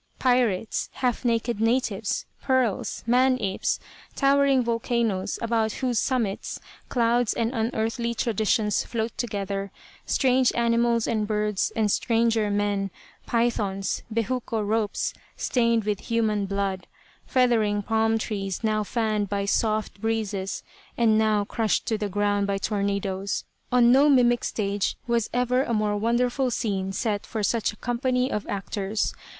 [0.17, 3.79] Pirates, half naked natives, pearls, man apes,
[4.15, 9.71] towering volcanoes about whose summits clouds and unearthly traditions float together,
[10.07, 12.89] strange animals and birds, and stranger men,
[13.27, 16.87] pythons, bejuco ropes stained with human blood,
[17.27, 20.63] feathering palm trees now fanned by soft breezes
[20.97, 25.75] and now crushed to the ground by tornadoes; on no mimic stage was ever a
[25.75, 29.13] more wonderful scene set for such a company of actors.